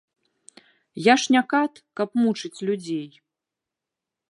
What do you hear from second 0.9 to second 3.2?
Я ж не кат, каб мучыць людзей.